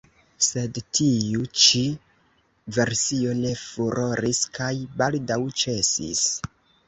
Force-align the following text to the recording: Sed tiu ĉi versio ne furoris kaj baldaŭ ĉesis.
Sed 0.43 0.77
tiu 0.99 1.43
ĉi 1.63 1.81
versio 2.79 3.35
ne 3.41 3.51
furoris 3.65 4.41
kaj 4.59 4.71
baldaŭ 5.03 5.39
ĉesis. 5.65 6.25